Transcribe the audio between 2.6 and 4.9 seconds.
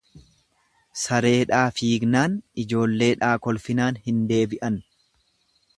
ijoolleedhaa kolfinaan hin deebi'an.